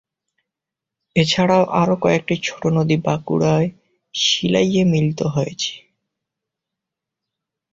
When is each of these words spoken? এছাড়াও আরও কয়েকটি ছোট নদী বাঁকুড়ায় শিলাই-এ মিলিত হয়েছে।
এছাড়াও 1.15 1.63
আরও 1.81 1.95
কয়েকটি 2.01 2.35
ছোট 2.43 2.63
নদী 2.77 2.95
বাঁকুড়ায় 3.05 3.67
শিলাই-এ 4.15 4.83
মিলিত 4.91 5.21
হয়েছে। 5.35 5.73